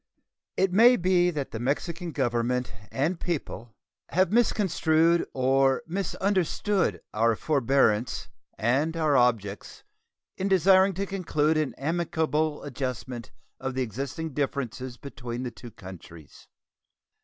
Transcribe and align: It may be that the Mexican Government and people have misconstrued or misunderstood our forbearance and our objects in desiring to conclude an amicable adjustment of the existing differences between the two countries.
It 0.57 0.73
may 0.73 0.95
be 0.95 1.29
that 1.29 1.51
the 1.51 1.59
Mexican 1.59 2.11
Government 2.11 2.73
and 2.91 3.19
people 3.19 3.69
have 4.09 4.31
misconstrued 4.31 5.27
or 5.31 5.83
misunderstood 5.85 7.01
our 7.13 7.35
forbearance 7.35 8.27
and 8.57 8.97
our 8.97 9.15
objects 9.15 9.83
in 10.39 10.47
desiring 10.47 10.95
to 10.95 11.05
conclude 11.05 11.55
an 11.57 11.75
amicable 11.75 12.63
adjustment 12.63 13.31
of 13.59 13.75
the 13.75 13.83
existing 13.83 14.33
differences 14.33 14.97
between 14.97 15.43
the 15.43 15.51
two 15.51 15.69
countries. 15.69 16.47